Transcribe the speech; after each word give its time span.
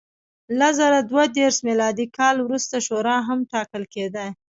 له 0.59 0.67
زر 0.77 0.93
دوه 1.09 1.23
دېرش 1.37 1.57
میلادي 1.67 2.05
کال 2.17 2.35
وروسته 2.41 2.75
شورا 2.87 3.17
هم 3.27 3.39
ټاکل 3.51 3.83
کېده. 3.93 4.25